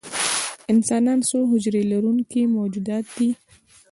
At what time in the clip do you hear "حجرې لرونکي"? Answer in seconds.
1.51-2.41